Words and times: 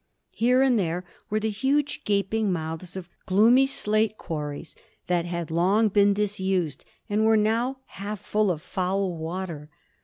Here 0.31 0.63
and 0.63 0.79
there 0.79 1.05
were 1.29 1.39
the 1.39 1.51
huge, 1.51 2.05
gaping 2.05 2.51
mouths 2.51 2.97
of 2.97 3.07
gloomy 3.27 3.67
slate 3.67 4.17
quarries 4.17 4.75
that 5.05 5.25
had 5.25 5.51
long 5.51 5.89
been 5.89 6.11
disused, 6.11 6.83
and 7.07 7.23
were 7.23 7.37
now 7.37 7.77
half 7.85 8.19
full 8.19 8.49
of 8.49 8.63
foul 8.63 9.15
water. 9.15 9.69